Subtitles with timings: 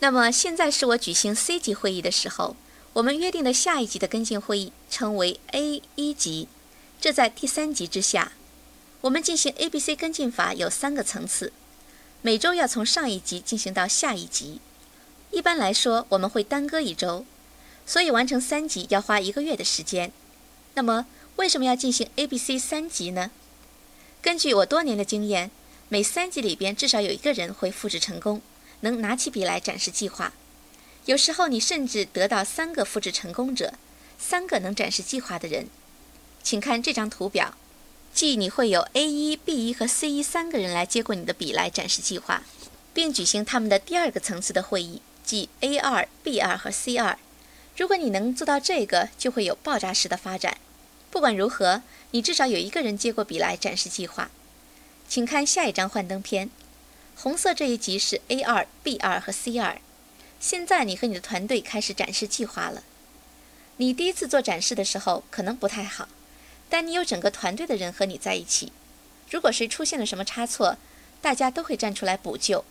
[0.00, 2.54] 那么现在是我举行 C 级会议的时候，
[2.92, 6.48] 我们约定的下一级的跟进会议称为 A 一级，
[7.00, 8.32] 这在第三级之下。
[9.02, 11.52] 我们进行 A、B、C 跟进法有三个层次，
[12.22, 14.60] 每周要从上一级进行到下一级。
[15.30, 17.24] 一般来说，我们会耽搁一周，
[17.86, 20.12] 所以完成三级要花一个月的时间。
[20.74, 21.06] 那么，
[21.36, 23.30] 为什么要进行 A、B、C 三级呢？
[24.20, 25.50] 根据我多年的经验，
[25.88, 28.40] 每三级里边至少有一个人会复制成功，
[28.80, 30.32] 能拿起笔来展示计划。
[31.04, 33.74] 有时候你甚至得到三个复制成功者，
[34.18, 35.68] 三个能展示计划的人。
[36.42, 37.54] 请看这张图表。
[38.12, 42.44] 即你会有 A 一、B 一和 C 一三个人来接过你的笔来展示计划，
[42.94, 47.18] 并举行他们的第二个层次的会议，即 A 二、B 二和 C 二。
[47.76, 50.56] 如果你能做到这个，就会有爆炸式的发展。
[51.10, 51.82] 不管如何，
[52.12, 54.30] 你至少有一个人接过笔来展示计划。
[55.06, 56.48] 请看下一张幻灯片，
[57.18, 59.80] 红色这一级是 A 二、B 二和 C 二。
[60.38, 62.82] 现在你和你的团队开始展示计划了。
[63.78, 66.08] 你第一次做展示的时候可能不太好。
[66.68, 68.70] 但你有整个团队的人和你在一起，
[69.30, 70.76] 如果谁出现了什么差错，
[71.22, 72.64] 大家都会站出来补救。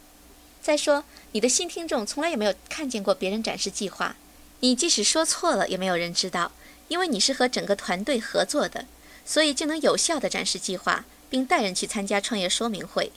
[0.61, 4.15] 再说，你的新听众从来也没有看见过别人展示计划，
[4.59, 6.51] 你即使说错了也没有人知道，
[6.87, 8.85] 因为你是和整个团队合作的，
[9.25, 13.11] 所以就能有效地展示计划，并带人去参加创业说明会。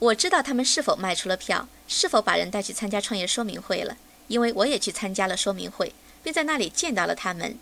[0.00, 3.98] 我知道他们是否卖出了票，是否把人带去参加创业说明会了，
[4.28, 7.58] 因为我也去参加了说明会，并在那里见到了他们。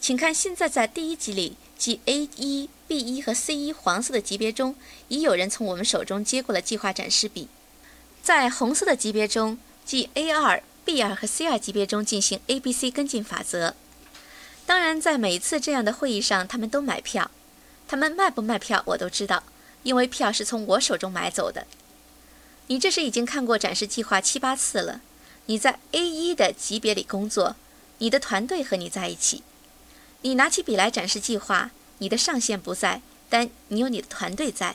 [0.00, 4.74] 请看，现在在第一级里，即 A 一、B 一和 C 一黄色的级别中，
[5.06, 7.48] 已有人从我们手中接过了计划展示笔。
[8.22, 13.76] 在红色的级别中，即 A 二、B 二和 C 二级别中进行 A、B、C 跟进法则。
[14.66, 17.30] 当然，在每次这样的会议上，他们都买票。
[17.86, 19.44] 他们卖不卖票，我都知道，
[19.86, 21.64] 因为票是从我手中买走的。
[22.66, 25.00] 你这是已经看过展示计划七八次了。
[25.46, 27.54] 你在 A 一的级别里工作，
[27.98, 29.44] 你的团队和你在一起。
[30.22, 34.74] 你拿起笔来展示计划，你的上线不在，但你有你的团队在，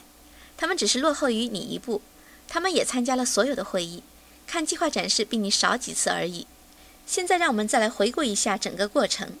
[0.56, 2.00] 他们只是落后于你一步，
[2.48, 4.02] 他们也参加了所有的会议，
[4.46, 6.46] 看计划展示比你少几次而已。
[7.06, 9.32] 现在让我们再来回顾一下整个过程。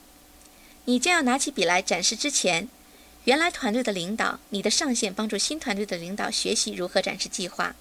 [0.84, 2.68] 你将要拿起笔来展示之前，
[3.24, 7.76] 原来团队的领导，你的上线帮助新团队的领导学习如何展示计划，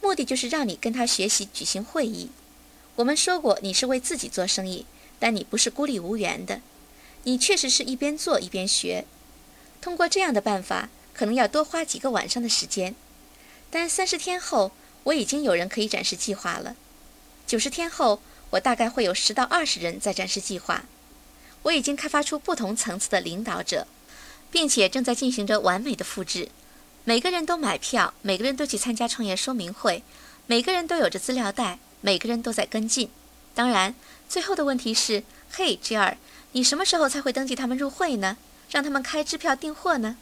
[0.00, 2.30] 目的就是让你跟他学习举行会议。
[2.94, 4.86] 我们说过你是为自己做生意，
[5.18, 6.60] 但你不是孤立无援的。
[7.24, 9.04] 你确实是一边做一边学，
[9.80, 12.94] 通过这样的办法，可能要多花几个晚上的时间。
[13.70, 14.70] 但三十天后，
[15.02, 16.76] 我已经有人可以展示计划了。
[17.48, 20.84] 九十天后，我大概会有十到二十人在展示计划。
[21.64, 23.88] 我已经开发出不同层次的领导者，
[24.50, 26.48] 并且正在进行着完美的复制。
[27.04, 30.02] 每个人都买票，每个人都去参加创业说明会，
[30.46, 33.10] 每个人都有着资料袋，每个人都在跟进。
[33.54, 33.94] 当然，
[34.28, 36.16] 最后的问题是：嘿，J 二。
[36.52, 38.36] 你什么时候才会登记他们入会呢？
[38.70, 40.16] 让他们开支票订货呢？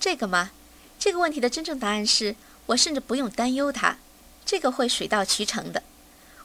[0.00, 0.50] 这个嘛，
[0.98, 3.98] 这个问题的真正答案是我甚至不用担忧它，
[4.44, 5.82] 这个会水到渠成的。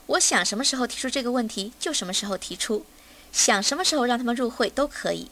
[0.06, 2.84] 我想什么时候提出这个问题就什么时候提出，
[3.32, 5.30] 想什么时候让他们入会都可以。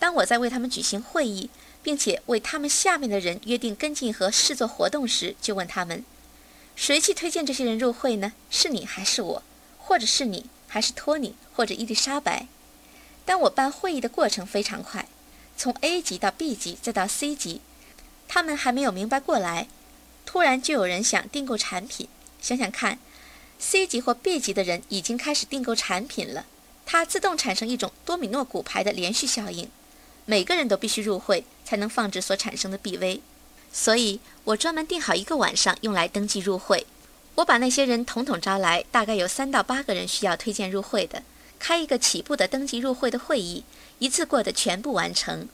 [0.00, 1.50] 当我在为他们举行会议，
[1.82, 6.04] 并且为他们下面的人约定跟进和试做活动时，就问他们：
[6.74, 8.32] 谁去推荐这些人入会呢？
[8.50, 9.42] 是你还是我？
[9.78, 12.46] 或者是你还是托尼或者伊丽莎白？
[13.26, 15.06] 当我办会议的过程非常快，
[15.56, 17.60] 从 A 级到 B 级再到 C 级，
[18.26, 19.68] 他们还没有明白过来，
[20.24, 22.08] 突然就有人想订购产品。
[22.40, 22.98] 想想看
[23.58, 26.46] ，C 级或 B 级的人已经开始订购产品了，
[26.86, 29.70] 它自动产生一种多米诺骨牌的连续效应，
[30.26, 33.20] 每个人都必须入会才能放置所产生的 BV。
[33.72, 36.86] 所以我专门定好一个晚上用来登记入会。
[37.36, 41.22] 我把那些人统统招来，大概有三到八个人需要推荐入会的。
[41.58, 43.64] 开一个起步的登记入会的会议，
[43.98, 45.46] 一次过的全部完成，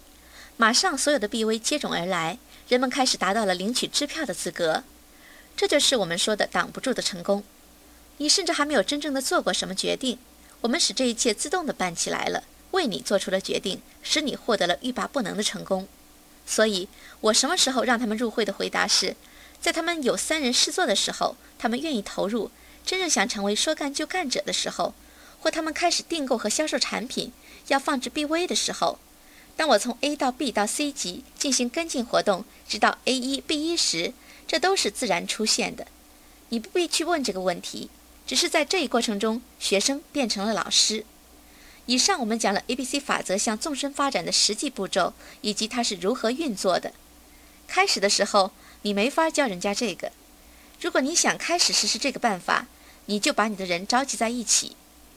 [0.57, 2.39] 马上所有的 BV 接踵而来，
[2.69, 4.85] 人们开始达到了领取支票的资格，
[5.57, 7.43] 这就是我们说的挡不住的成功。
[8.19, 10.19] 你甚至还没有真正的做过什么决定，
[10.61, 15.89] 我们使这一切自动的办起来了，为你做出了决定，使你获得了欲罢不能的成功。
[16.47, 16.89] 所以，
[17.21, 19.17] 我什么时候让他们入会的回答是，
[19.61, 22.51] 在他们有三人试做的时候，他们愿意投入，
[22.85, 24.95] 真正想成为说干就干者的时候。
[25.39, 27.31] 或他们开始订购和销售产品，
[27.69, 28.99] 要放置 BV 的时候，
[29.55, 34.13] 当我从 A 到 B 到 C 级进行跟进活动，直到 A 一 B 一时，
[34.49, 35.87] 这都是自然出现的。
[36.49, 37.91] 你不必去问这个问题，
[38.27, 41.05] 只是在这一过程中，学生变成了老师。
[41.87, 46.93] 以上我们讲了 ABC 法则向纵深发展的实际步骤，以及它是如何运作的。
[47.69, 48.53] 开始的时候，
[48.83, 50.13] 你没法教人家这个。
[50.81, 52.67] 如果你想开始实施这个办法，
[53.07, 54.77] 你就把你的人召集在一起，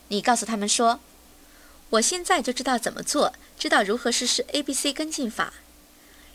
[0.09, 0.99] 你告诉他们说
[1.91, 5.53] ：“我现在就知道怎么做，知道如何实施 A、B、C 跟进法。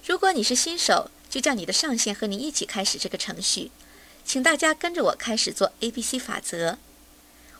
[0.05, 3.71] 如果你是新手，就叫你的上线和你一起开始这个程序，
[4.25, 6.79] 请大家跟着我开始做 A、B、C 法则。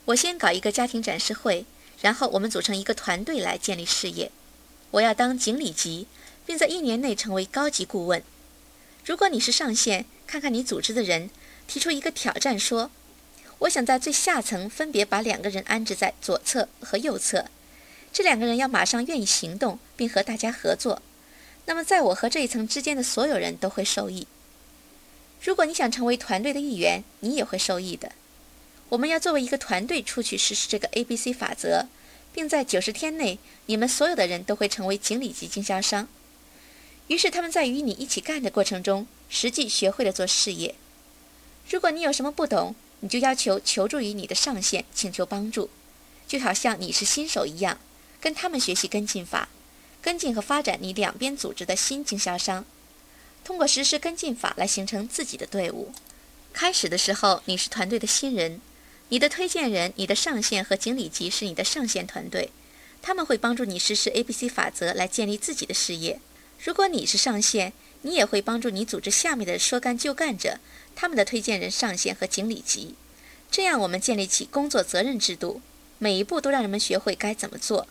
[0.07, 1.65] 我先搞一个家庭展示会，
[2.05, 4.31] 然后我们组成一个团队来建立事业。
[4.91, 6.07] 我要当经理级，
[6.45, 8.23] 并在一年内成为高级顾问。
[9.07, 11.31] 如果你是上线，看看你组织的人。”
[11.67, 12.91] 提出一个挑战，说
[13.61, 17.47] ：“我想在最下层分别把两个人安置在左侧和右侧，
[18.13, 21.01] 这两个人要马上愿意行动，并和大家合作。
[21.65, 24.27] 那么，在我和这一层之间的所有人都会受益。
[25.43, 28.13] 如果你想成为团队的一员，你也会受益的。
[28.95, 31.89] 我们要作为一个团队出去实施这个 A、B、C 法则，
[32.33, 36.07] 并在九十天内，你们所有的人都会成为经理级经销商。
[37.09, 40.77] 于是，他们在与你一起干的过程中，实际学会了做事业。”
[41.69, 45.69] 如果你有什么不懂，你就要求求助于你的上线，请求帮助，
[46.29, 47.81] 就好像你是新手一样，
[48.21, 49.49] 跟他们学习跟进法，
[50.01, 52.65] 跟进和发展你两边组织的新经销商，
[53.43, 55.93] 通过实施跟进法来形成自己的队伍。
[56.53, 58.61] 开始的时候你是团队的新人，
[59.11, 62.51] 你的推荐人、你的上线和经理级是你的上线团队，
[63.03, 66.21] 他们会帮助你实施 A、B、C 法则来建立自己的事业。
[66.63, 67.73] 如果你是上线，
[68.03, 70.59] 你也会帮助你组织下面的说干就干者。
[70.97, 72.95] 他们的推荐人上线和经理级，
[73.51, 75.61] 这样我们建立起工作责任制度，
[75.99, 77.89] 每一步都让人们学会该怎么做，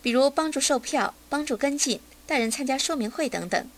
[0.00, 3.68] 比如帮助售票、帮助跟进、带人参加说明会等等，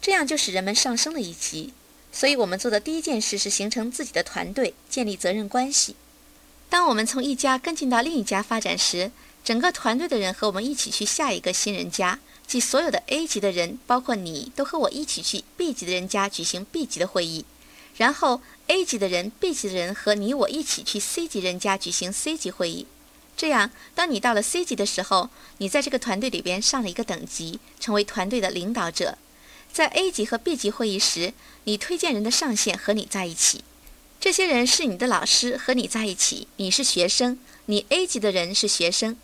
[0.00, 1.72] 这样就使人们上升了一级。
[2.10, 5.94] 所以我们做的第一件事是形成自己的团队，建立责任关系。
[6.68, 9.10] 当我们从一家跟进到另一家发展时，
[9.44, 17.44] 整个团队的人和我们一起去下一个新人家，即所有的 A 级的人，包括你，都和我一起去 B 级的人家举行 B 级的会议。
[17.96, 22.86] 然后 A 级的人、B 级的人和你我一起去 C 级人家举行 C 级会议，
[23.36, 29.16] 这样，当你到了 C 级的时候，你在这个团队里边上了一个等级，成为团队的领导者。
[29.72, 31.32] 在 A 级和 B 级会议时，
[31.64, 33.64] 你推荐人的上线和你在一起，
[34.18, 39.16] 这些人是你的老师，和你在一起，你是学生，你 A 级的人是学生。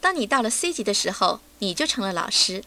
[0.00, 2.64] 当你到了 C 级的时候，你就成了老师。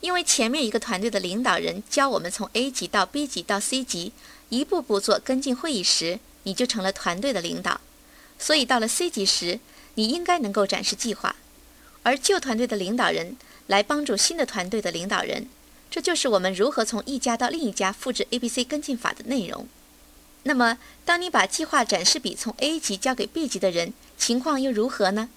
[0.00, 4.12] 因为前面一个团队的领导人教我们从 A 级到 B 级到 C 级，
[4.48, 7.80] 一步步做跟进会议时，你就成了团队的领导。
[8.38, 9.60] 所以到了 C 级时，
[9.94, 11.36] 你应该能够展示计划，
[12.02, 13.36] 而旧团队的领导人
[13.68, 15.48] 来帮助新的团队的领导人。
[15.88, 19.68] 这就是我们如何从一家到另一家复制 A、B、C 跟进法的内容。
[20.44, 25.28] 那么，当你把计划展示笔从 A 级交给 B 级的人，情况又如何呢？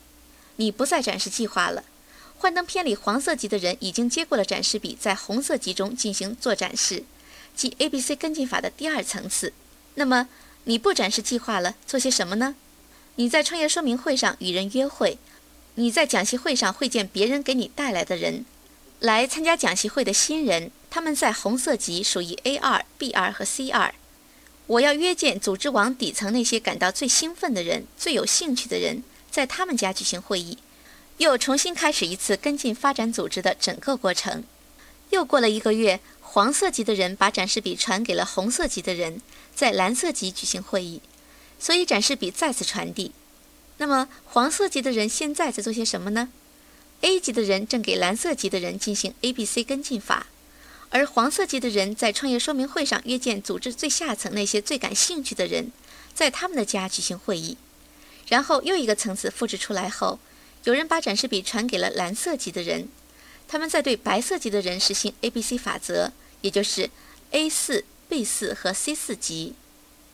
[0.56, 1.84] 你不再展示计划了。
[2.38, 7.04] 幻灯片里黄色级的人已经接过了展示笔，在红色级中进行做展示，
[7.56, 9.54] 即 A、B、C 跟进法的第二层次。
[9.94, 10.28] 那么
[10.66, 12.56] 你不展示计划了，做些什么呢？
[13.16, 15.18] 你在创业说明会上与人约会，
[15.76, 18.46] 你在讲习会上会见别人给你带来的人。
[19.00, 23.94] 来参加讲习会的新人，他们在红色级属于 A 二、B 二和 C 二。
[24.68, 30.58] 我要约见组织网底层那些感到最兴奋的人、最有兴趣的人，在他们家举行会议。
[31.18, 34.44] 又重新开始一次跟进发展组织的整个过程。
[35.12, 39.22] 又过了一个月，黄色级的人把展示笔传给了红色级的人，
[39.54, 41.02] 在蓝色级举行会议，
[41.60, 43.14] 所以展示笔再次传递。
[43.78, 46.30] 那么黄色级的人现在在做些什么呢
[47.02, 50.28] ？A 级的人正给蓝色级的人进行 A、B、C 跟进法，
[50.90, 55.72] 而黄色级的人在创业说明会上约见组织最下层那些最感兴趣的人，
[56.14, 57.58] 在他们的家举行会议。
[58.28, 60.20] 然后又一个层次复制出来后。
[60.64, 62.90] 有人把展示笔传给了蓝色级的人，
[63.48, 66.12] 他们在对白色级的人实行 A、B、C 法则，
[66.42, 66.90] 也就是
[67.30, 69.54] A 四、B 四和 C 四级。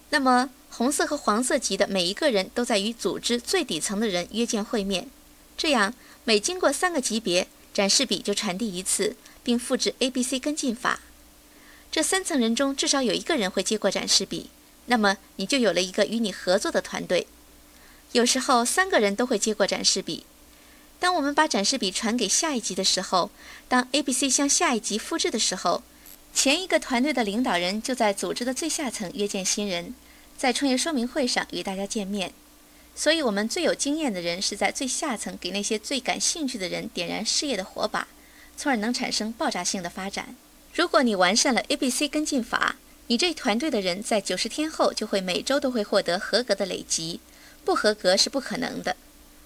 [0.10, 5.10] 那么红色和黄色级的每一个人都在与组织最底层的人约见会面，
[5.56, 5.94] 这样
[6.26, 11.00] 每经过三个级别，展示笔就传递一次，并复制 A、B、C 跟进法。
[11.92, 14.50] 这三层人中至少有一个人会接过展示笔，
[14.86, 17.28] 那么你就有了一个与你合作的团队。
[18.14, 20.26] 有时候三个人都会接过展示笔。
[21.00, 23.32] 当我们把展示笔传给下一级的时候，
[23.68, 25.82] 当 A、B、C 向下一级复制的时候，
[26.34, 29.96] 前一个团队的领导人就在组织的最下层约见新人，
[30.38, 32.34] 在创业说明会上与大家见面。
[32.96, 38.08] 所以，我们最有经验的人是在最下层给那些最感兴趣的人点燃事业的火把，
[38.62, 40.36] 从而能产生爆炸性的发展。
[40.76, 42.76] 如果你完善了 A、B、C 跟进法，
[43.08, 47.20] 你这团队的人在九十天后就会每周都会获得合格的累积，
[47.66, 48.96] 不合格是不可能的。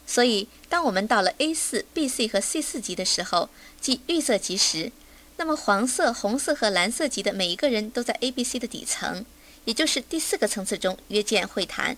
[0.05, 3.47] 所以，当我们到了 A 四、B、C 和 C 四级的时候，
[3.79, 4.91] 即绿色级时，
[5.37, 9.25] 那么黄色、红色和蓝色级的每一个人都在 A、B、C 的底层，
[9.63, 11.95] 也就是第四个层次中约见会谈。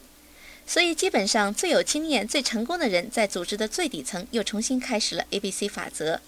[0.68, 6.22] 所以，基本上最有经验、最成功的人，在组织的最底层又重新开始了 A B C 法则。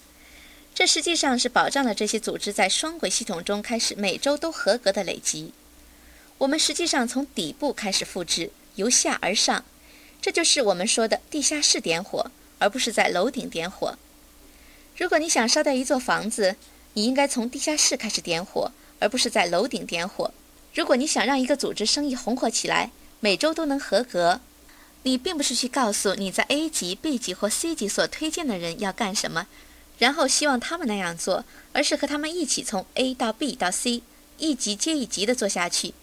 [0.79, 5.51] 这实际上是保障了这些组织在双轨系统中开始每周都合格的累积。
[6.37, 9.65] 我们实际上从底部开始复制，由下而上，
[10.21, 13.97] 这就是我们说的地下室点火，而不是在楼顶点火。
[14.95, 16.55] 如果你想烧掉一座房子，
[16.93, 20.31] 你应该从地下室开始点火，而不是在楼顶点火。
[20.73, 24.39] 如果你想让一个组织生意红火起来，每周都能合格，
[25.03, 29.47] 你并不是去告诉你在 A 级、B 级或 C 级所推荐的人要干什么，
[29.99, 34.01] 然后希望他们那样做，而是和他们一起从 A 到 B 到 C，
[34.37, 35.93] 一级接一级的做下去，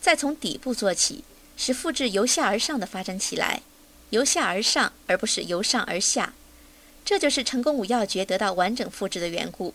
[0.00, 1.22] 再从底部做起，
[1.56, 3.60] 使复制由下而上的发展起来，
[4.08, 6.32] 由下而上而不是由上而下，
[7.04, 9.74] 这就是成功五要诀得到完整复制的缘故。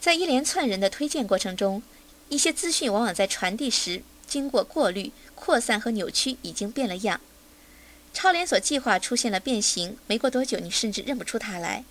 [0.00, 1.82] 在一连串人的推荐过程中，
[2.30, 5.12] 一些资讯往往在传递时经过过滤。
[5.38, 7.20] 扩散和扭曲已经变了样，
[8.14, 9.98] 超连锁计划出现了变形。
[10.06, 11.84] 没过多久，你甚至认不出它来。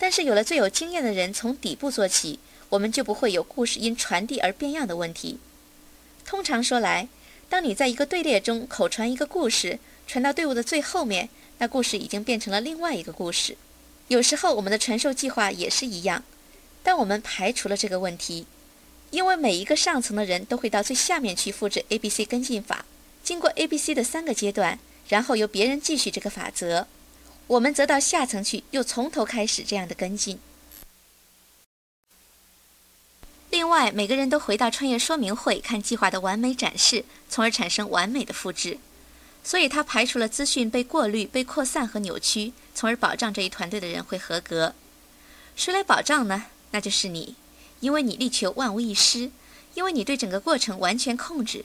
[0.00, 2.38] 但是有了最有经验的人从底部做起，
[2.70, 5.38] 我们就不会有故事因传递而变样的问题。
[6.24, 7.06] 通常说来，
[7.50, 11.28] 当你在一个队列中口传一个故事，传到队伍的最后面，
[11.58, 13.58] 那故事已经变成了另外一个故事。
[14.08, 16.24] 有时候我们的传授计划也是一样，
[16.82, 18.46] 但我们排除了这个问题。
[19.10, 22.86] 因为每一个上层的人都会到最下面去复制 A B C 跟进法，
[23.22, 24.78] 经过 A B C 的三个阶段，
[25.08, 26.86] 然后由别人继续这个法则，
[27.50, 30.38] 我们则到下层去，又从头开始这样的跟进。
[33.50, 38.78] 另外，每个人都回到创业说明会看计划的完美展示，从而产生完美的复制。
[39.42, 44.74] 所以，他排除了资讯被过滤、被扩散和扭曲，从而保障这一团队的人会合格。
[45.56, 46.44] 谁来保障呢？
[46.70, 47.34] 那就是你。
[47.80, 49.32] 因为你力求万无一失，
[49.74, 51.64] 因为你对整个过程完全控制，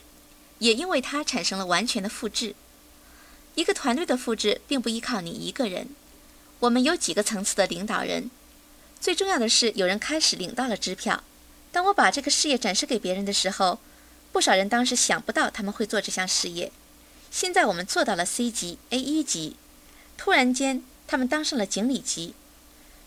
[0.58, 2.56] 也因为它产生了完全的复制。
[3.56, 5.88] 一个团队的复制并不依靠你一个人。
[6.60, 8.30] 我们有几个层次的领导人，
[9.00, 11.24] 最重要的是有人开始领到了支票。
[11.72, 13.78] 当我把这个事业展示给别人的时候，
[14.30, 16.70] 不少人当时想不到他们会做这项事业。
[17.30, 19.56] 现在我们做到了 C 级、A 一级，
[20.18, 22.34] 突然间他们当上了经理级，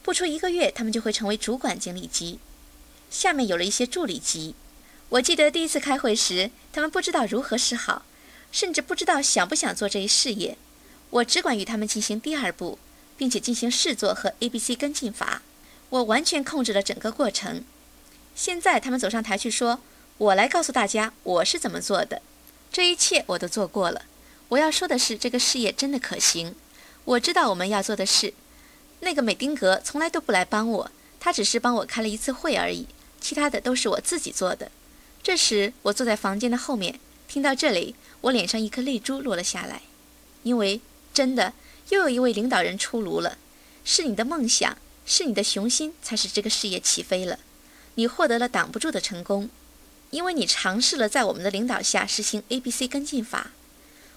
[0.01, 2.39] 不出一个月，他们就会成为主管经理级。
[3.11, 4.55] 下面有了一些助理级。
[5.09, 8.05] 我记得第一次开会时，他们不知道如何是好，
[8.51, 10.57] 甚至不知道想不想做这一事业。
[11.09, 12.77] 我只管与他们进行第二步，
[13.17, 15.41] 并且进行试做和 A、B、C 跟进法。
[15.89, 17.63] 我完全控制了整个过程。
[18.35, 19.79] 现在他们走上台去说
[20.17, 22.21] ：“我来告诉大家我是怎么做的。”
[22.71, 24.03] 这一切我都做过了。
[24.49, 26.55] 我要说的是，这个事业真的可行。
[27.05, 28.33] 我知道我们要做的事。
[28.99, 32.87] 那个美丁格从来都不来帮我，他只是帮我开了一次会而已。
[33.19, 34.71] 其他的都是我自己做的。
[35.23, 36.99] 这时，我坐在房间的后面，
[37.29, 39.83] 听到这里，我脸上一颗泪珠落了下来，
[40.41, 40.81] 因为
[41.13, 41.53] 真的
[41.89, 43.38] 又有一位领导人出炉了。
[43.86, 47.38] 是你的梦想，是你的雄心，才使这个事业起飞了。
[47.93, 49.48] 你获得了挡不住的成功，
[50.09, 53.51] 因为你尝试了在我们的领导下实行 A、B、C 跟进法。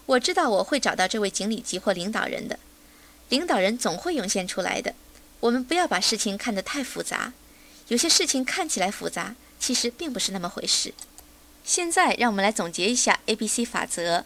[0.07, 2.59] 我知道我会找到这位经理级或领导人的，
[3.29, 4.95] 领导人总会涌现出来的。
[5.41, 7.35] 我们不要把事情看得太复杂。
[7.89, 10.95] 有些事情看起来复杂，其实并不是那么回事。
[11.65, 14.25] 现在，让我们来总结一下 A、B、C 法则。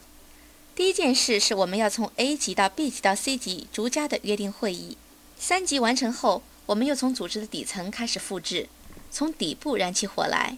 [0.74, 4.96] 第一件事是我们要从 A 级到 B 级到 C 级逐家的约定会议。
[5.38, 8.68] 三级完成后，我们又从组织的底层开始复制，
[9.10, 10.56] 从底部燃起火来。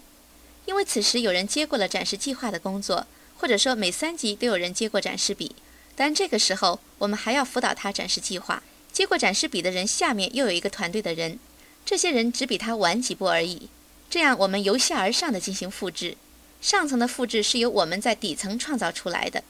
[0.67, 3.07] 因为此时有人接过了展示计划的工作，
[3.39, 5.57] 或者说每三级都有人接过展示笔。
[5.97, 8.63] 但这个时候，我们还要辅导他展示计划。
[8.93, 11.39] 接过展示笔的人下面又有一个团队的人。
[11.85, 13.69] 这些人只比他晚几步而已，
[14.11, 16.17] 这样我们由下而上的进行复制，
[16.61, 19.43] 上层的复制是由我们在底层创造出来的。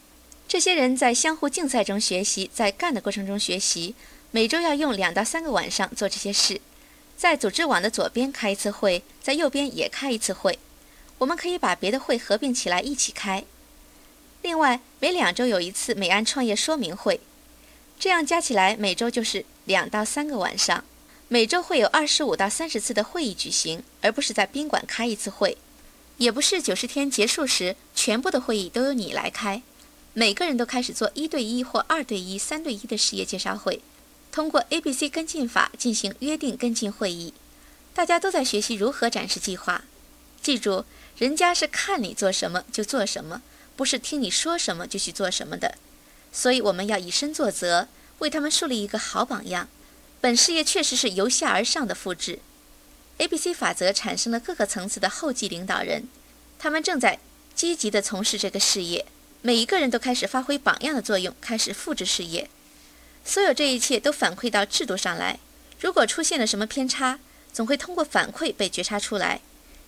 [0.47, 3.95] 这些人在相互竞赛中学习，在干的过程中学习，
[4.31, 6.61] 每周要用两到三个晚上做这些事。
[7.17, 10.59] 在组织网的左边开一次会，在右边也开一次会，
[11.19, 13.45] 我们可以把别的会合并起来一起开。
[14.43, 17.21] 另外，每两周有一次美安创业说明会，
[17.99, 20.85] 这样加起来每周就是两到三个晚上。
[21.27, 25.59] 每周会有二十五到三十次的会议举行，而不是在宾馆开一次会，
[26.19, 29.63] 也不是九十天结束时全部的会议都由你来开。
[30.13, 33.81] 每个人都开始做一对一或二对一、三对一的事业介绍会，
[34.33, 37.33] 通过 A、B、C 跟进法进行约定跟进会议。
[37.95, 39.85] 大家都在学习如何展示计划。
[40.43, 40.85] 记住，
[41.17, 43.43] 人家是看你做什么就做什么，
[43.77, 45.77] 不是听你说什么就去做什么的。
[46.33, 49.69] 所以我们要以身作则，为他们树立一个好榜样。
[50.21, 52.41] 本事业确实是由下而上的复制
[53.19, 56.09] ，A、B、C 法则产生了各个层次的后继领导人，
[56.59, 57.19] 他们正在
[57.55, 59.07] 积极地从事这个事业。
[59.41, 62.49] 每一个人都开始发挥榜样的作用，开始复制事业。
[63.25, 65.39] 所有这一切都反馈到制度上来。
[65.81, 67.21] 如果出现了什么偏差，
[67.53, 69.41] 总会通过反馈被觉察出来，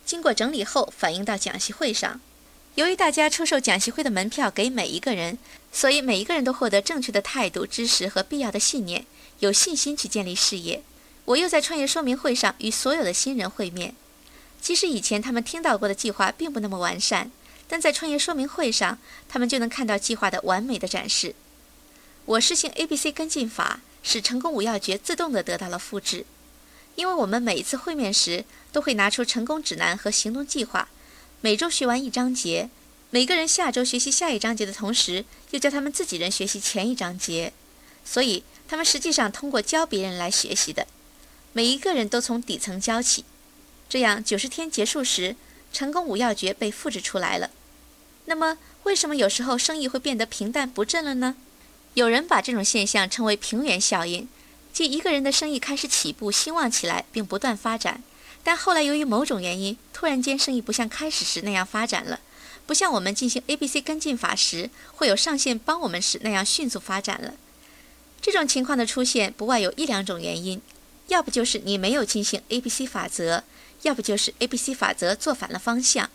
[0.05, 2.21] 经过整理后反映到讲习会上。
[2.77, 5.37] 由于大家出售讲习会的门票给每一个人，
[5.73, 9.05] 所以每一个人都获得正确的态度、知识和必要的信念，
[9.41, 10.83] 有信心去建立事业。
[11.31, 13.95] 我又在创业说明会上与所有的新人会面，
[14.61, 17.31] 即使以前他们听到过的计划并不那么完善，
[17.69, 21.37] 但在创业说明会上，他们就能看到计划的完美的展示。
[22.25, 26.27] 我实行 A B C 跟进法，使成功五要诀自动的得到了复制。
[26.97, 30.89] 因为我们每一次会面时都会拿出成功指南和行动计划，
[31.41, 32.69] 每周学完一章节，
[33.11, 37.53] 每个人下周学习下一章节的同时，又教他们自己人学习前一章节，
[38.05, 40.89] 所以他们实际上通过教别人来学习的。
[41.53, 43.25] 每一个人都从底层教起，
[43.89, 45.35] 这样九十天结束时，
[45.73, 47.51] 成功五要诀被复制出来了。
[48.27, 51.35] 那么，为什么有时候生意会变得平淡不振了呢？
[51.95, 54.29] 有人把这种现象称为平原效应，
[54.73, 58.05] 即一个人的生意开始起步兴旺起来，并不断发展，
[58.45, 62.21] 但后来由于某种原因，突然间生意不像开始时那样发展了，
[62.65, 67.35] 不像我们进行 A B C 跟进法时会有上线帮我们时那样迅速发展了。
[68.21, 70.63] 这种情况的出现，不外有一两种原因。
[71.11, 73.43] 要不就是你没有进行 A B C 法则，
[73.83, 76.09] 要不就是 A B C 法则做反了方向。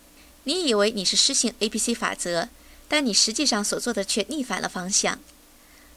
[0.46, 2.48] 你以为你是施行 A B C 法则，
[2.88, 5.20] 但你实际上所做的却逆反了方向。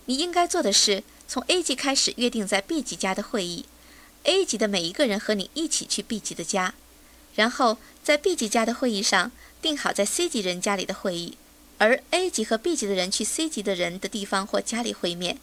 [0.06, 3.66] 你应该做的是从 A 级开始约定在 B 级家的会议
[4.24, 6.74] ，A 级的每一个人和你一起去 B 级的家，
[7.36, 9.30] 然后在 B 级家的会议上
[9.62, 11.38] 定好在 C 级人家里的会议，
[11.78, 15.38] 而 A 级和 B 级的人去 C 级的人的地方或家里会面。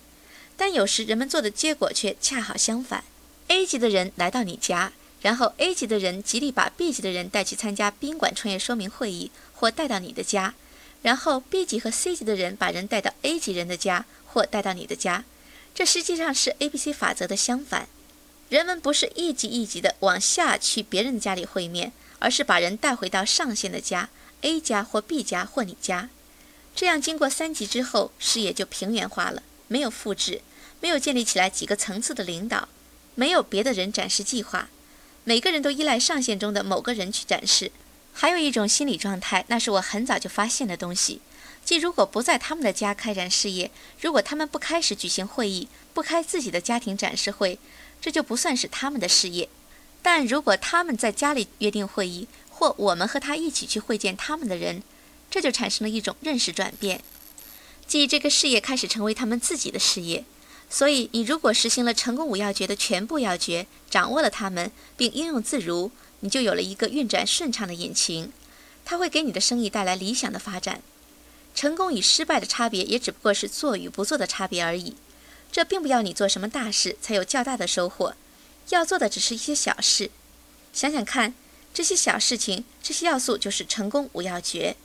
[0.57, 3.03] 但有时人们做的结果却恰好相反。
[3.48, 10.56] A 级的人来到你家，然后 A 级的人极力把 B 级的人带去参加宾馆创业说明会议，或带到你的家，
[11.04, 15.24] 然后 B 级和 C 级的人把人带到 A 级人的家，或带到你的家。
[15.74, 17.88] 这实际上是 A B C 法则的相反。
[18.50, 24.10] 人们不是一级一级的往下去别人家里会面，而是把人带回到上线的家
[24.42, 26.10] A 家或 B 家或你家。
[26.75, 30.42] 这样经过三级之后，事业就平原化了，没有复制，
[30.81, 32.68] 没有建立起来几个层次的领导。
[33.16, 34.70] 没有别的人展示计划，
[35.24, 37.72] 每个人都依赖上线中的某个人去展示。
[38.14, 41.20] 还有一种心理状态，那是我很早就发现的东西，
[41.66, 47.60] 即如果不在他们的家开展事业，如果他们不开始举行会议，不开自己的家庭展示会，
[48.00, 49.50] 这就不算是他们的事业。
[50.01, 54.84] 但如果他们在家里约定会议，或我们和他一起去会见他们的人，
[55.30, 57.01] 这就产生了一种认识转变，
[57.88, 60.24] 即这个事业开始成为他们自己的事业。
[60.75, 68.33] 所以，你如果实行了成功五要诀的全部要诀，掌握了它们，并应用自如，你就有了一个运转顺畅的引擎，
[68.83, 70.81] 它会给你的生意带来理想的发展。
[71.55, 74.98] 成功与失败的差别，也只不过是做与不做的差别而已。
[75.50, 78.16] 这并不要你做什么大事才有较大的收获，
[78.68, 80.11] 要做的只是一些小事。
[80.74, 81.33] 想想看，
[81.74, 84.75] 这些小事情，这些要素就是成功五要诀。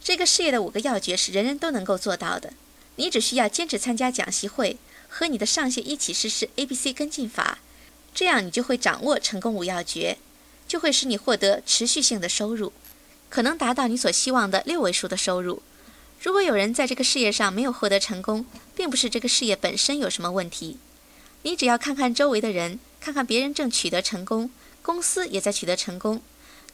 [0.00, 2.52] 这个事业的五个要诀是人人都能够做到的，
[2.94, 4.76] 你只需要坚持参加讲习会。
[5.08, 7.58] 和你的上线一起实施 A B C 跟进法，
[8.14, 10.18] 这样你就会掌握成功五要诀，
[10.68, 12.72] 就会使你获得持续性的收入，
[13.28, 15.62] 可能达到你所希望的六位数的收入。
[16.20, 18.44] 如果有人在这个事业上没有获得成功，
[18.76, 20.76] 并不是这个事业本身有什么问题，
[21.42, 24.50] 你只要看看周围的人，看看别人正取得成功，
[24.82, 26.20] 公司也在取得成功，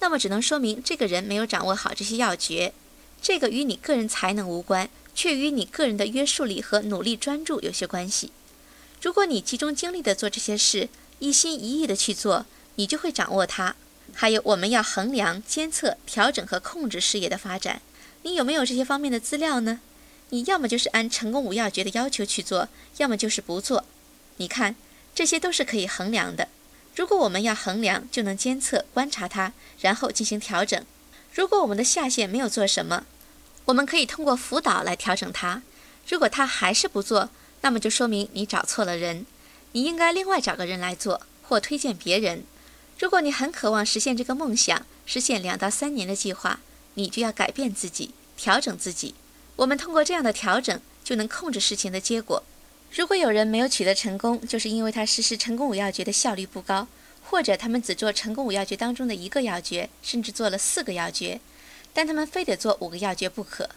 [0.00, 2.72] 那么只能说明这个人没有掌握好这些要诀，
[3.20, 4.88] 这个与你个人才能无关。
[5.14, 8.32] 却与你个人的约束力和努力专注有些关系。
[9.00, 13.76] 如果你集中精力的做这些事，一心一意的去做，你就会掌握它。
[14.12, 17.80] 还有，我们要衡量、监测、调整和控制事业的发展。
[18.22, 19.80] 你有没有这些方面的资料呢？
[20.30, 23.84] 你要么就是按成功五要诀的要求去做，要么就是不做。
[24.38, 24.74] 你看，
[25.14, 26.48] 这些都是可以衡量的。
[26.96, 30.84] 如果我们要衡量，就能监测、观察它，然后进行调整。
[31.32, 33.04] 如果我们的下线没有做什么，
[33.66, 35.62] 我们可以通过辅导来调整他。
[36.08, 37.30] 如果他还是不做，
[37.62, 39.24] 那么就说明你找错了人，
[39.72, 42.44] 你应该另外找个人来做，或推荐别人。
[42.98, 46.60] 如果你很渴望实现这个梦想，实现两到三年的计划，
[46.94, 49.14] 你就要改变自己，调整自己。
[49.56, 52.42] 我们通过这样的调整，就能控制事情的结果。
[52.94, 56.86] 如果有人没有取得成功，就是因为他实施成功五要诀的效率不高，
[57.22, 61.40] 或者他们只做成功五要诀当中的一个要诀，甚至做了四个要诀。
[61.94, 63.70] 但他们非得做五个要诀不可，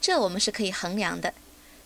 [0.00, 1.34] 这我们是可以衡量的，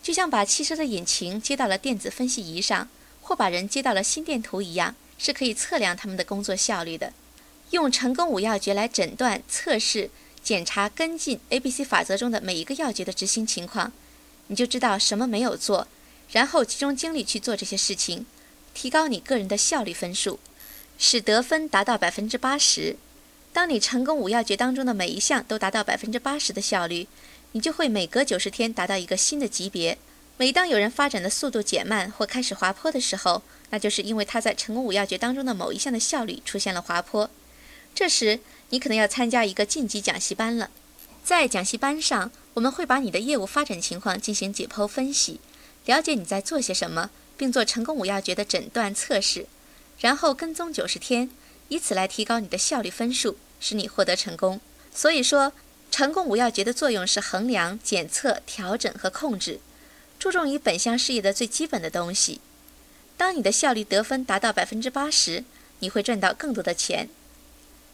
[0.03, 2.88] 就像把汽车的引擎接到了电子分析仪上，
[3.21, 7.12] 或把人接到了心电图一样，是可以测量他们的工作效率的。
[7.71, 10.11] 用成功五要诀来诊断、测试
[10.42, 13.92] 检查跟进 A B C 法则中的每一个要诀的执行情况，
[14.47, 15.88] 你就知道什么没有做，
[16.31, 18.27] 然后集中精力去做这些事情，
[18.75, 20.38] 提高你个人的效率分数，
[20.99, 22.97] 使得分达到百分之八十。
[23.53, 27.07] 当你成功五要诀当中的每一项都达到百分之八十的效率，
[27.53, 29.99] 你就会每隔九十天达到一个新的级别。
[30.38, 37.29] 每当有人发展的速度减慢或开始滑坡的时候，那就是因为他在成功五要诀当中的某一项的效率出现了滑坡。
[37.95, 40.71] 这时，你可能要参加一个晋级讲习班了。
[41.23, 45.41] 在讲习班上，我们会把你的业务发展情况进行解剖分析，
[45.85, 49.47] 了解你在做些什么，并做成功五要诀的诊断测试，
[50.01, 51.29] 然后跟踪九十天。
[51.73, 54.61] 以此来提高你的效率分数，使你获得成功。
[54.95, 55.55] 所以说，
[55.91, 59.59] 成功五要诀的作用是衡量、检测、调整和控制，
[60.19, 62.43] 注重于本项事业的最基本的东西。
[63.17, 65.45] 当你的效率得分达到百分之八十，
[65.79, 67.09] 你会赚到更多的钱。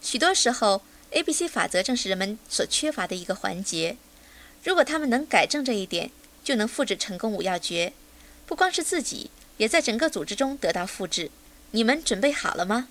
[0.02, 3.96] 许多时候，A、B、C 法则正是人们所缺乏的一个环节。
[4.64, 6.10] 如果他们能改正这一点，
[6.42, 7.92] 就能复制成功五要诀，
[8.44, 11.30] 不光是自己，也在整个组织中得到复制。
[11.70, 12.88] 你们准备好了吗？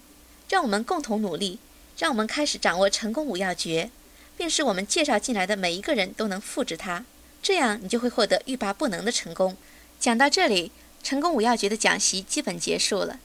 [0.49, 1.60] 让我们共同努力，
[1.97, 3.89] 让我们开始掌握成功五要诀，
[4.38, 7.03] 并使我们介绍进来的每一个人都能复制它。
[7.41, 9.55] 这样，你就会获得欲罢不能的成功。
[9.99, 10.71] 讲到这里，
[11.03, 13.19] 成功五要诀的讲习基本结束了。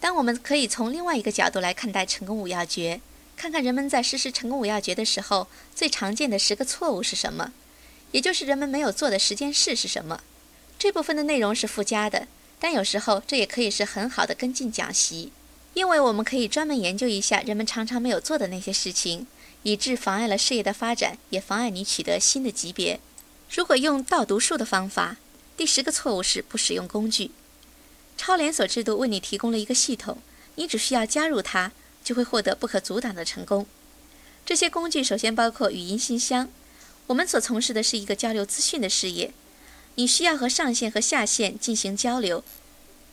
[0.00, 3.00] 当我们可以从另外一个角度来看待成功五要诀，
[3.36, 7.52] 看看人们在实施成功五要诀的时候最常见的十个错误是什么，
[8.12, 10.22] 也就是人们没有做的十件事是什么。
[10.78, 12.28] 这部分的内容是附加的，
[12.60, 15.32] 但有时候这也可以是很好的跟进讲习。
[15.74, 19.26] 因为我们可以专门研究一下人们常常没有做的那些事情，
[19.64, 23.00] 以致妨碍了事业的发展，也妨碍你取得新的级别。
[23.50, 25.16] 如果用倒读数的方法，
[25.56, 27.32] 第十个错误是不使用工具。
[28.16, 30.18] 超连锁制度为你提供了一个系统，
[30.54, 31.72] 你只需要加入它，
[32.04, 33.66] 就会获得不可阻挡的成功。
[34.46, 36.48] 这些工具首先包括语音信箱。
[37.08, 39.32] 我们所从事的是一个交流资讯的事业，
[39.96, 42.42] 你需要和上线和下线进行交流。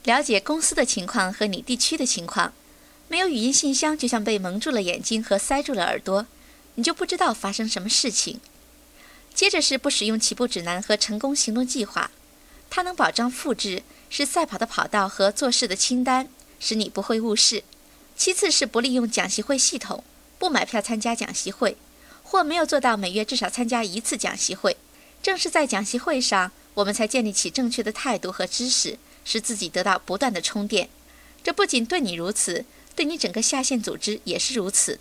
[0.03, 2.53] 了解公司的情况和你地区的情况，
[3.07, 6.25] 没有语音信箱就像被蒙住了眼睛和塞住了耳朵，
[6.73, 8.39] 你就不知道发生什么事情。
[9.35, 12.09] 接着是不使用起步指南和成功行动计划，
[12.69, 16.27] 它能保障复制，是赛跑的跑道和做事的清单，
[16.59, 17.63] 使你不会误事。
[18.17, 20.03] 其次是不利用讲习会系统，
[20.39, 21.77] 不买票参加讲习会，
[22.23, 24.77] 或没有做到每月至少参加一次讲习会。
[25.21, 28.97] 正是在讲习会上，我们才建立起正确的态度和知识。
[29.23, 30.89] 使自己得到不断的充电，
[31.43, 34.99] 这不仅对你如此，对你整个下线组织也是如此。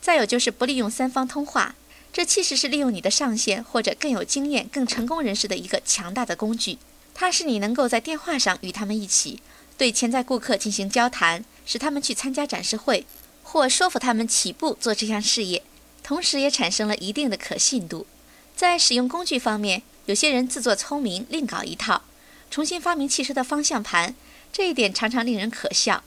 [0.00, 1.74] 再有就是不利用三方通话，
[2.12, 6.78] 这其实是利用你的上线或者更有经验、更成功人士的一个强大的工具。
[7.14, 9.40] 它使你能够在电话上与他们一起
[9.76, 13.06] 对潜在顾客进行交谈，使他们去参加展示会，
[13.42, 15.62] 或说服他们起步做这项事业，
[16.02, 18.06] 同时也产生了一定的可信度。
[18.56, 22.02] 在使用工具方面，有些人自作聪明，另搞一套。
[22.52, 24.14] 重新发明汽车的方向盘，
[24.52, 26.04] 这一点常常令人可笑。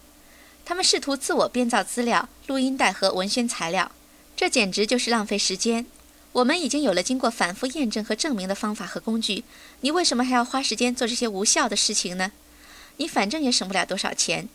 [0.63, 3.91] 他们试图自我编造资料、录音带和文宣材料，
[4.35, 5.87] 这简直就是浪费时间。
[6.33, 9.43] 我们已经有了经过反复验证和证明的方法和工具，
[9.81, 12.31] 你为什么还要花时间做这些无效的事情呢？
[12.97, 14.47] 你反正也省不了多少钱。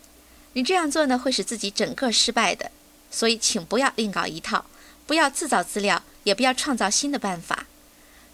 [0.53, 2.71] 你这样做呢，会使自己整个失败的。
[3.11, 4.65] 所以，请不要另搞一套，
[5.09, 7.67] 不要自造资料，也不要创造新的办法。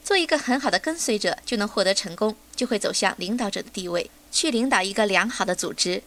[0.06, 6.00] 做一个很好的跟随者，就能获得成功，就会走向领导者的地位，去领导一个良好的组织。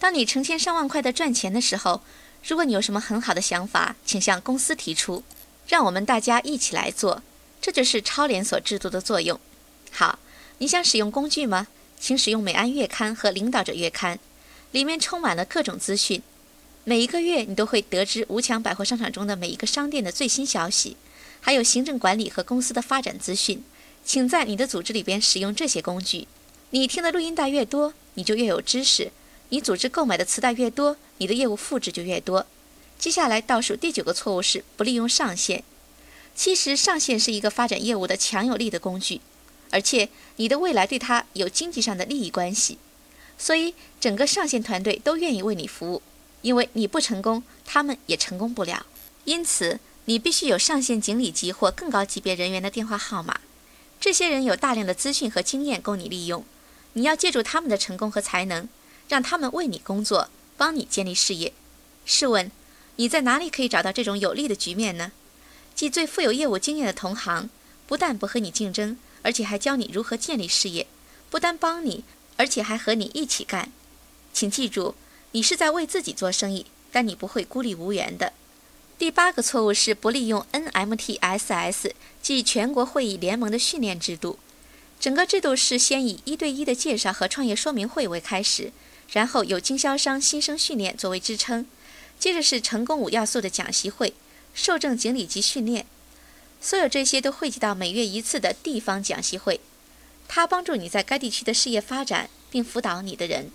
[0.00, 2.02] 当你成千上万块的赚钱的时候，
[2.44, 5.22] 如果你有什么很好的想法，请向公司提出，
[5.68, 7.22] 让我们大家一起来做。
[7.60, 9.38] 这就是超连锁制度的作用。
[9.92, 10.18] 好，
[10.58, 11.68] 你想使用工具吗？
[12.00, 14.18] 请使用美安月刊和领导者月刊，
[14.72, 16.20] 里面充满了各种资讯。
[16.82, 20.96] 每一个月，你都会得知吴强百货商场中的每一个商店的最新消息。
[21.44, 23.62] 还有行政管理和公司的发展资讯，
[24.02, 26.26] 请在你的组织里边使用这些工具。
[26.70, 29.10] 你听的录音带越多，你就越有知识；
[29.50, 32.46] 你组织购买的磁带越多，你的业务复制就越多。
[32.98, 35.62] 接下来倒数第九个错误是不利用上线。
[36.34, 39.20] 其实上线是一个发展业务的强有力的工具，
[39.68, 42.78] 而且你的未来对它有经济上的利益关系，
[43.36, 46.00] 所以整个上线团队都愿意为你服务，
[46.40, 48.86] 因为你不成功，他们也成功不了。
[49.26, 49.78] 因此。
[50.06, 53.40] 你必须有上线经理级或更高级别人员的电话号码，
[53.98, 56.44] 这些人有大量的资讯和经验供你利用。
[56.92, 58.68] 你要借助他们的成功和才能，
[59.08, 61.54] 让他们为你工作，帮你建立事业。
[62.04, 62.52] 试问，
[62.96, 65.12] 你在哪里可以找到这种有利的局面呢？
[65.74, 67.48] 即最富有业务经验的同行，
[67.86, 70.84] 不但不和你竞争，而且还教你如何建立事业；
[71.30, 72.04] 不但帮你，
[72.36, 73.72] 而且还和你一起干。
[74.34, 74.94] 请记住，
[75.32, 78.34] 你是在为自己做生意，但你不会孤立无援的。
[78.96, 81.90] 第八个错误是不利用 NMTSS，
[82.22, 84.38] 即全国会议联盟的训练制度。
[85.00, 88.72] 整个制度是先以一对一的介绍和创业说明会为开始，
[89.10, 91.66] 然后有经销商新生训练作为支撑，
[92.18, 94.14] 接着是成功五要素的讲习会、
[94.54, 95.86] 受证经理及训练。
[96.60, 99.60] 所有这些都汇集到每月一次的地方讲习会，
[100.28, 103.50] 它帮助你在该地区的事业发展，并辅导你的人。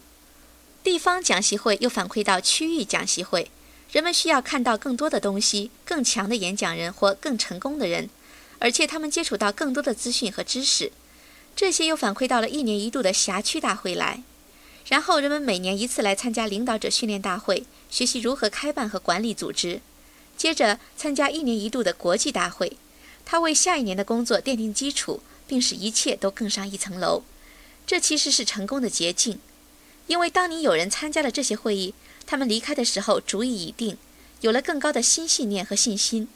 [0.84, 3.49] 地方讲习会又反馈到区域讲习会。
[3.91, 8.08] 人们需要看到更多的东西，更强的演讲人或更成功的人，
[8.60, 10.91] 而且他们接触到更多的资讯和知识。
[11.56, 14.21] 这些又反馈到了一年一度的辖区大会来。
[14.88, 19.82] 然后人们每年一次来参加领导者训练大会，学习如何开办和管理组织。
[20.38, 22.78] 接着参加一年一度的国际大会，
[23.25, 27.23] 它为下一年的工作奠定基础，并使一切都更上一层楼。
[27.88, 29.39] 这其实是成功的捷径，
[30.06, 31.95] 因为当你有人参加了这些会议。
[32.29, 33.97] 他们离开的时候主意已定，
[34.41, 36.27] 有了更高的新信念和信心。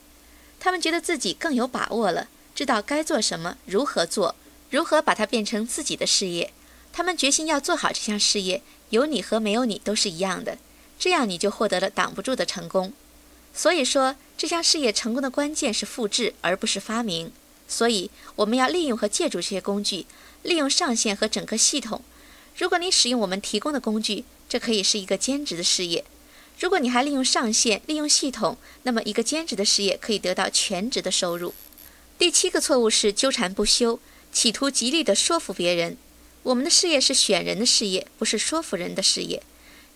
[0.60, 4.34] 他们觉得自己更有把握了，知道该做什么，如何做，
[4.72, 6.52] 如何把它变成自己的事业。
[6.92, 10.58] 他们决心要做好这项事业，有你和没有你都是一样的。
[10.98, 12.92] 这样你就获得了挡不住的成功。
[13.54, 17.32] 所以说，这项事业成功的关键是复制，而不是发明。
[17.68, 20.08] 所以，我们要利用和借助这些工具，
[20.42, 22.02] 利用上线和整个系统。
[22.58, 26.06] 如果你使用我们提供的工具，这可以是一个兼职的事业。
[26.60, 31.56] 如果你还利用上线、利用系统，那么一个兼职的事业可以得到全职的收入。
[32.20, 34.00] 第七个错误是纠缠不休，
[34.32, 35.98] 企图极力地说服别人。
[36.44, 39.42] 我们的事业是选人的事业，不是说服人的事业。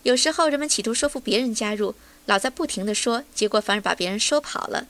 [0.01, 1.93] 有时候人们企图说服别人加入，
[2.25, 4.87] 老在不停地说，结果反而把别人说跑了。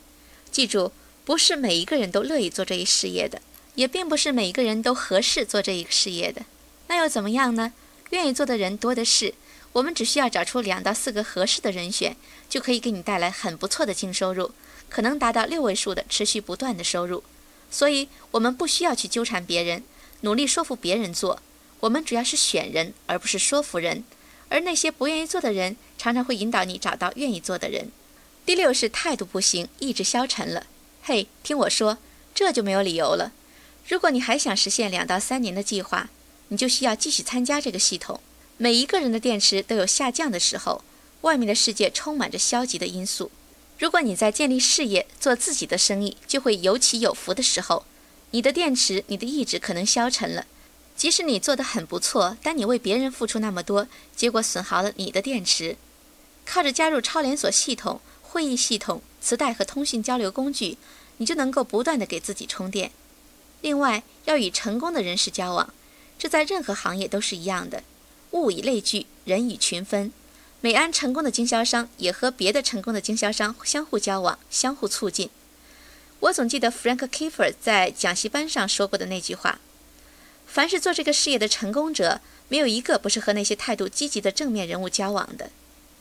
[0.50, 0.94] 记住，
[1.26, 3.42] 不是每一个人都乐意做这一事业的，
[3.76, 6.44] 也并不是每一个人都合适做这一个事业的。
[6.88, 7.74] 那又怎么样呢？
[8.12, 9.34] 愿意做的人多的是。
[9.78, 12.16] 我们只需要找出两到四个合适的人选，
[12.50, 14.52] 就可以给你带来很不错的净收入，
[14.90, 17.24] 可能达到六位数的持续不断的收入。
[17.70, 19.84] 所以，我们不需要去纠缠别人，
[20.22, 21.44] 努力说服别人做。
[21.82, 24.04] 我们主要是选人，而不是说服人。
[24.50, 27.92] 而那些不愿意做的人，常常会引导你找到愿意做的人。
[28.48, 30.66] 第六是态度不行，意志消沉了。
[31.04, 32.00] 嘿，听我说，
[32.34, 33.32] 这就没有理由了。
[33.88, 36.10] 如果你还想实现两到三年的计划，
[36.48, 38.20] 你就需要继续参加这个系统。
[38.60, 40.84] 每一个人的电池都有下降的时候，
[41.22, 43.30] 外面的世界充满着消极的因素。
[43.78, 47.86] 如果你在建立事业、做自己的生意，就会有起有伏的时候。
[48.32, 50.48] 你的电池、你的意志可能消沉了。
[50.96, 55.78] 即使你做得很不错，但你为别人付出那么多，结果损耗了你的电池。
[56.44, 60.80] 靠着加入超连锁系统、会议系统、磁带和通讯交流工具，
[61.18, 62.90] 你就能够不断地给自己充电。
[63.62, 65.72] 另外，要与成功的人士交往，
[66.18, 67.84] 这在任何行业都是一样的。
[68.32, 70.12] 物以类聚，人以群分。
[70.60, 75.30] 美安成功的经销商也和别的成功的经销商相互交往，相互促进。
[76.20, 79.60] 我总记得 Frank Kiefer 在讲习班上说过的那句话
[80.48, 85.52] ：“凡是做这个事业的成功者，没有一个不是和那些态度积极的正面人物交往的。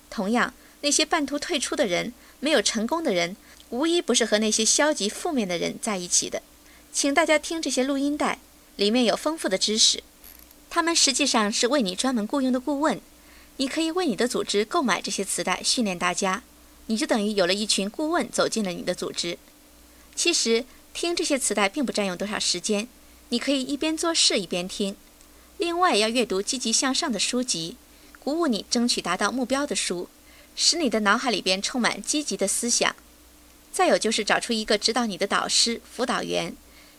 [0.08, 3.36] 同样，那些半途退出的人，没有成功的人，
[3.68, 6.42] 无一不是和那些消极负面的人在一起的。”
[6.90, 8.38] 请大家听这些录音带，
[8.76, 10.02] 里面有丰富的知识。
[10.76, 13.00] 他们实际上是为你专门雇佣的顾问，
[13.56, 16.42] 你可以为你的组织购买这些磁带，训练大家，
[16.88, 19.38] 你就等于有了一群顾问走进了你的组织。
[20.14, 22.88] 其实听这些磁带并不占用多少时间，
[23.30, 24.94] 你可以一边做事一边听。
[25.56, 27.78] 另外要阅读积极向上的书籍，
[28.22, 30.10] 鼓舞你争取达到目标的书，
[30.54, 32.94] 使你的脑海里边充满积极的思想。
[33.72, 36.54] 再有就是找出一个指导你的导师、辅导员，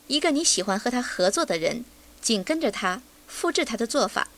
[0.08, 1.86] 一个你喜欢和他合作的人，
[2.20, 3.04] 紧跟着他。
[3.28, 4.30] 复制他的做法。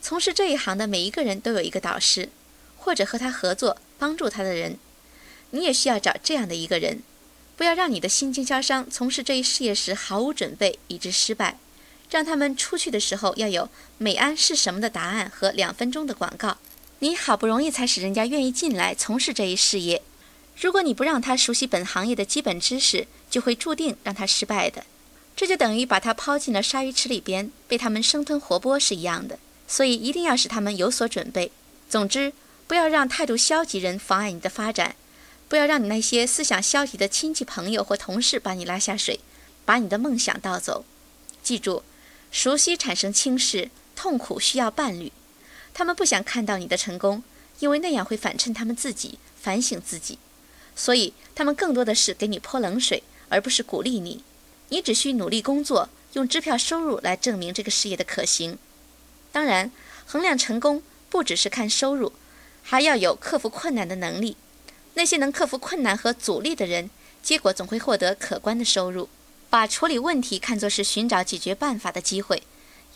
[0.00, 2.28] 从事这一行的每一个人都有一个导师，
[2.76, 4.78] 或者和他合作帮助他的人。
[5.50, 7.02] 你也需要找这样的一个人。
[7.56, 11.58] 不要让你的新经销商从事这一事业时毫无准备，以致失败。
[12.08, 16.58] 让他们出去的时候要有美安是什么的答案和两分钟的广告。
[17.00, 20.02] 你好不容易才使人家愿意进来从事这一事业。
[20.56, 24.84] 如果你不让他熟悉本行业的基本知识，就会注定让他失败的。
[25.38, 29.38] 这就等于把它抛进了鲨鱼池里边，被他们生吞活剥是一样的。
[29.68, 31.52] 所以一定要使他们有所准备。
[31.88, 32.32] 总之，
[32.66, 34.96] 不要让态度消极人妨碍你的发展，
[35.48, 39.20] 不要让你那些思想消极的亲戚朋友或同事把你拉下水，
[39.64, 40.84] 把你的梦想盗走。
[41.40, 41.84] 记住，
[42.32, 45.12] 熟悉产生轻视，痛苦需要伴侣。
[45.72, 47.22] 他们不想看到你的成功，
[47.60, 50.18] 因为那样会反衬他们自己，反省自己。
[50.74, 54.24] 所以他们更多的是给你泼冷水，而不是鼓励你。
[54.70, 58.58] 你只需努力工作，用支票收入来证明这个事业的可行。
[59.32, 59.70] 当然，
[60.06, 62.12] 衡量成功不只是看收入，
[62.62, 64.36] 还要有克服困难的能力。
[64.94, 66.90] 那些能克服困难和阻力的人，
[67.22, 69.08] 结果总会获得可观的收入。
[69.50, 72.42] 把处理问题看作是寻找解决办法的机会，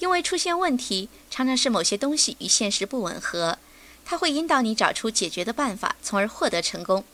[0.00, 3.58] 因为出现问题常常是某些东西与现实不吻合，
[4.04, 7.04] 它会引导你找出解决的办法，从而获得成功。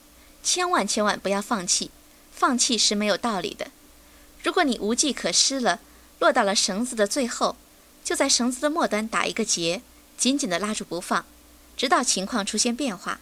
[0.43, 1.91] 千万千万不要放弃，
[2.33, 3.69] 放弃是没有道理的。
[4.43, 5.81] 如果你无计可施了，
[6.19, 7.57] 落到了绳子的最后，
[8.05, 9.83] 就在绳子的末端打一个结，
[10.17, 11.25] 紧紧地拉住不放，
[11.77, 13.21] 直到情况出现变化。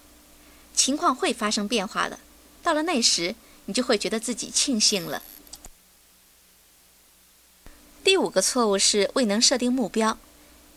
[0.74, 2.18] 情况会发生变化的，
[2.62, 5.22] 到了那时，你就会觉得自己庆幸了。
[8.04, 10.18] 第五个错误是未能设定目标。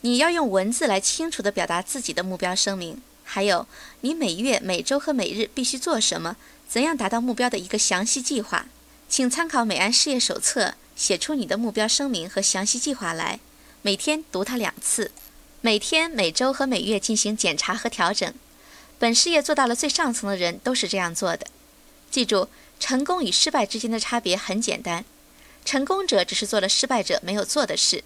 [0.01, 3.67] 你要用文字来清楚地表达自己的目标声明，还有
[4.01, 8.65] 你每月、每周和每日必须做什么，怎样达到目标的一个详细计划。
[9.09, 13.39] 请参考美安事业手册，写出你的目标声明和详细计划来。
[13.81, 15.11] 每天读它两次，
[15.61, 18.31] 每天、每周和每月进行检查和调整。
[18.99, 21.47] 本事业做到了最上层的人都是这样做的。
[22.11, 25.03] 记住，成功与失败之间的差别很简单。
[25.65, 28.03] 成功者只是做了失败者没有做的事。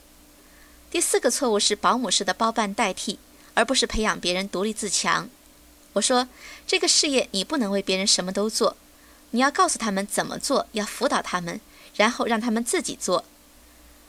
[0.89, 3.19] 第四个错误是保姆式的包办代替，
[3.55, 5.29] 而不是培养别人独立自强。
[5.93, 6.29] 我说，
[6.65, 8.77] 这个事业你不能为别人什么都做，
[9.33, 11.59] 你要告诉他们怎么做，要辅导他们，
[11.95, 13.25] 然后让他们自己做。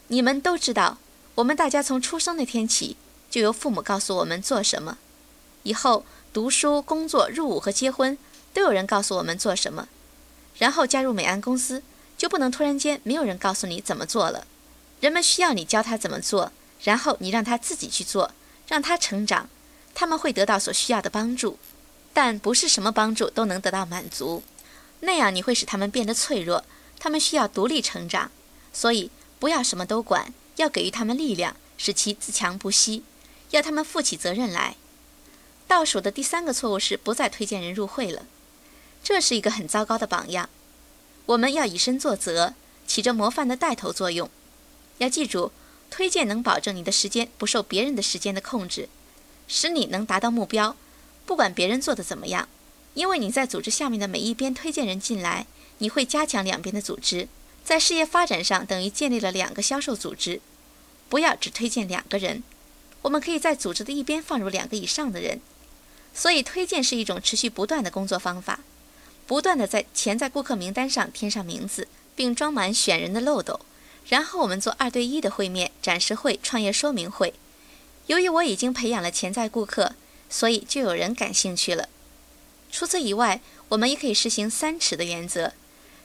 [0.09, 0.99] 你们都知道，
[1.35, 2.97] 我们大家从出生那天起
[3.31, 4.99] 就由父母告诉我们做什么，
[5.65, 8.17] 以后读书、工作、入伍和结婚
[8.53, 9.89] 都有人告诉我们做什么，
[10.59, 11.83] 然后加入美安公司。
[12.17, 14.47] 就不能突然间没有人告诉你怎么做了，
[15.01, 16.53] 人们需要你教他怎么做，
[16.85, 18.31] 然后你让他自己去做，
[18.69, 19.49] 让他成长，
[19.95, 21.59] 他们会得到所需要的帮助，
[22.13, 24.45] 但不是什么帮助都能得到满足，
[25.05, 26.65] 那样你会使他们变得脆弱，
[26.99, 28.31] 他们需要独立成长，
[28.73, 33.05] 所以不要什么都管，要给予他们力量，使其自强不息，
[33.51, 34.77] 要他们负起责任来。
[35.67, 38.27] 倒数的第三个错误是不再推荐人入会了，
[39.03, 40.49] 这是一个很糟糕的榜样。
[41.27, 42.55] 我们要以身作则，
[42.87, 44.29] 起着模范的带头作用。
[44.99, 45.53] 要记住，
[45.91, 48.89] 推荐能保证你的时间不受别人的时间的控制，
[49.49, 50.77] 使你能达到目标。
[51.27, 52.49] 不管别人做的怎么样，
[52.95, 55.47] 因为你在组织下面的每一边推荐人进来，
[55.79, 57.29] 你会加强两边的组织，
[57.65, 60.41] 在事业发展上等于建立了两个销售组织。
[61.09, 62.43] 不要只推荐两个人，
[63.03, 65.41] 我们可以在组织的一边放入两个以上的人。
[66.15, 68.61] 所以，推荐是一种持续不断的工作方法。
[69.27, 73.59] 不断的在潜在顾客名单上添上名字，并装满选人的漏斗，
[74.07, 77.35] 然后我们做二对一的会面、展示会、创业说明会。
[78.07, 79.95] 由于我已经培养了潜在顾客，
[80.29, 81.89] 所以就有人感兴趣了。
[82.75, 85.53] 除此以外，我们也可以实行三尺的原则，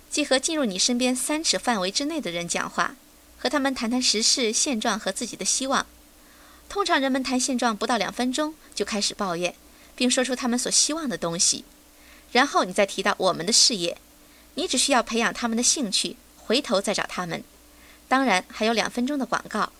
[0.08, 2.96] 即和进入你身边三尺范围之内的人讲话，
[3.40, 5.88] 和他们谈谈时事现状和自己的希望。
[6.70, 9.56] 通常人们谈现状不到两分钟就开始抱怨，
[9.96, 11.66] 并说出他们所希望的东西。
[12.32, 13.98] 然后你再提到我们的事业，
[14.54, 17.44] 你只需要培养他们的兴趣，回头再找他们。
[18.08, 19.72] 当然还有两分钟的广告，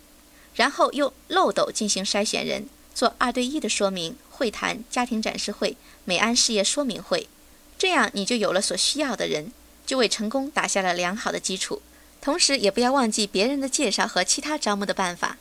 [0.56, 2.68] 然后用漏斗进行筛选人，
[3.00, 7.30] 做二对一的说明会谈、家庭展示会、美安事业说明会，
[7.78, 9.54] 这样你就有了所需要的人，
[9.86, 11.82] 就为成功打下了良好的基础。
[12.20, 15.38] 同时也不要忘记别人的介绍和其他招募的办法，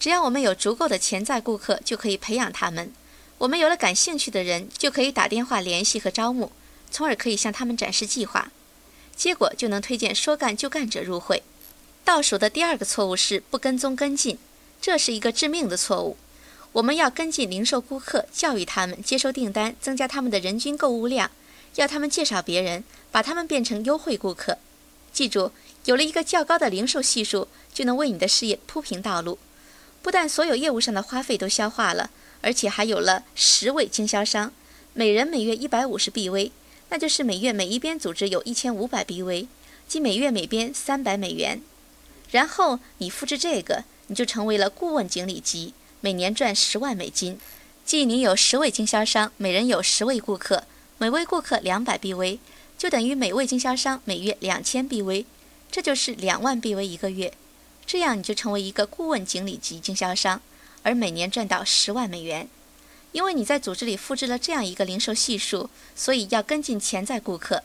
[0.00, 2.90] 只要我们有足够的潜在顾客，就可以培养他们。
[3.36, 6.52] 我们有了感兴趣的人，就可以打电话联系和招募，
[6.90, 8.50] 从而可以向他们展示计划，
[9.14, 11.42] 结果就能推荐说干就干者入会。
[12.02, 14.38] 倒数的第二个错误是不跟踪跟进，
[14.80, 16.16] 这是一个致命的错误。
[16.74, 21.30] 我们要跟进零售顾客，教育他们接收订单，增加他们的人均购物量，
[21.76, 22.82] 要他们介绍别人，
[23.12, 24.58] 把他们变成优惠顾客。
[25.12, 25.52] 记住，
[25.84, 29.38] 有了一个较高的零售系数，就能为你的事业铺平道路。
[30.02, 32.10] 不但所有业务上的花费都消化了。
[32.40, 34.52] 而且还有了十位经销商，
[34.94, 36.50] 每人每月一百五十 BV，
[36.88, 39.46] 那就是每月每一边组织有一千五百 BV，
[39.86, 41.62] 即每月每边三百美元。
[42.32, 45.72] 然后你复制这个，你就成为了顾问经理级，
[46.04, 47.40] 每年赚十万美金。
[47.82, 50.64] 即你有十位经销商，每人有十位顾客，
[50.98, 52.40] 每位顾客两百 BV，
[52.76, 55.24] 就等于每位经销商每月两千 BV，
[55.70, 57.32] 这就是两万 BV 一个月。
[57.86, 60.42] 这样你就成为一个顾问经理级经销商。
[60.82, 62.46] 而每年赚到十万美元，
[63.12, 67.62] 因为你在组织里复制了这样一个零售系数，所以要跟进潜在顾客。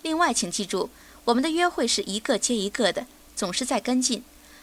[0.00, 0.88] 另外，请记住，
[1.26, 3.06] 我们的约会是一个接一个的，
[3.36, 4.22] 总是在跟进。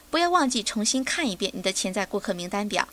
[0.09, 2.89] 不要忘记重新看一遍你的潜在顾客名单表。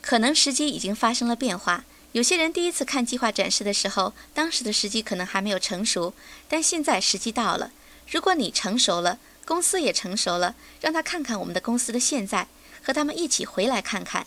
[0.00, 1.84] 可能时机已经发生了变化。
[2.12, 6.14] 有些人第一次看计划展示的时候，当时的时机可能还没有成熟，
[6.48, 7.70] 但现在时机到了。
[8.10, 12.48] 如果你成熟了，公司也成熟了，让他看看我们的公司的现在，
[12.82, 14.26] 和他们一起回来看看。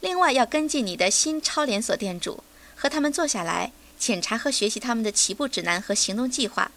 [0.00, 2.42] 另外，要跟进你的新超连锁店主，
[2.74, 6.72] 和他们坐下来，检查和学习他们的起步指南和行动计划，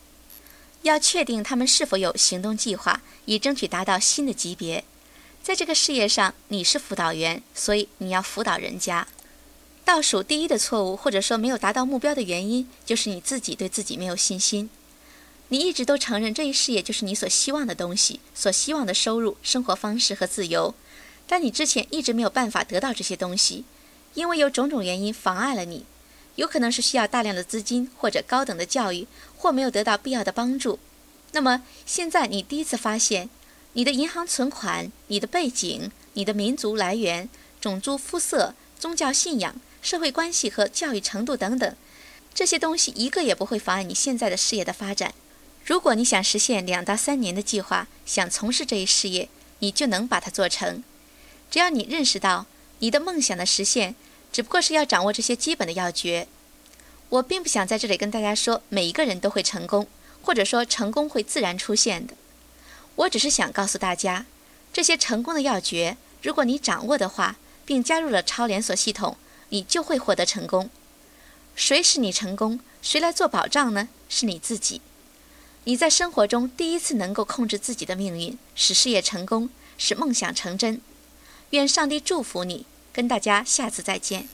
[0.82, 4.84] 要确定他们是否有行动计划，以争取达到新的级别。
[5.45, 9.07] 在这个事业上，你是辅导员，所以你要辅导人家。
[9.83, 14.71] 倒数第一的错误，或者说没有达到目标的原因，就是你自己对自己没有信心。
[15.49, 20.73] 你一直都承认这一事业就是你所希望的东西，所希望的收入、生活方式和自由，
[21.27, 23.65] 但你之前一直没有办法得到这些东西，
[24.15, 25.85] 因为有种种原因妨碍了你。
[26.37, 29.05] 有可能是需要大量的资金，或者高等的教育，
[29.37, 30.79] 或没有得到必要的帮助。
[31.33, 33.29] 那么现在你第一次发现，
[33.76, 37.28] 你的银行存款、你的背景、你的民族来源、
[37.59, 41.76] 种族、肤色、宗教信仰、社会关系和教育程度等等，
[42.34, 45.13] 这些东西一个也不会妨碍你现在的事业的发展。
[45.65, 49.28] 如果你想实现两到三年的计划，想从事这一事业，
[49.59, 50.82] 你就能把它做成。
[51.51, 52.45] 只要你认识到
[52.80, 53.95] 你的梦想的实现。
[54.32, 56.28] 只不过是要掌握这些基本的要诀。
[57.07, 59.88] 我并不想在这里跟大家说每一个人都会成功，
[60.21, 62.13] 或者说成功会自然出现的。
[62.95, 64.25] 我只是想告诉大家，
[64.71, 69.17] 这些成功的要诀，如果你掌握的话，并加入了超连锁系统，
[69.49, 70.69] 你就会获得成功。
[71.55, 72.59] 谁使你成功？
[72.81, 73.89] 谁来做保障呢？
[74.07, 74.81] 是你自己。
[75.65, 80.79] 你在生活中第一次能够控制自己的命运，使事业成功，使梦想成真。
[81.51, 82.65] 愿上帝祝福你。
[82.95, 84.29] 跟大家下次再见。